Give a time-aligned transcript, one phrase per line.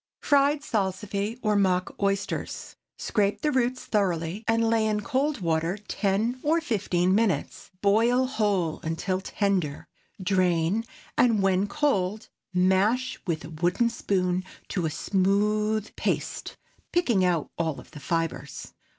[0.21, 2.75] FRIED SALSIFY, OR MOCK OYSTERS.
[2.99, 7.69] ✠ Scrape the roots thoroughly, and lay in cold water ten or fifteen minutes.
[7.83, 9.85] Boil whole until tender,
[10.19, 10.85] drain,
[11.19, 16.57] and when cold, mash with a wooden spoon to a smooth paste,
[16.91, 18.73] picking out all the fibres.